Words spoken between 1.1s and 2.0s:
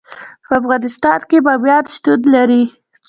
کې بامیان